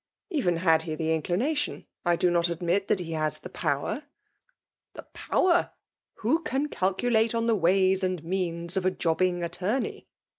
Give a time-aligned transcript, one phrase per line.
[0.31, 4.01] "Even had he the inclination^ I do not a^ mit that he has the power/*
[4.95, 5.69] The power 9
[6.21, 10.07] Who caa calculate «n the ways send means of a jobbing attorney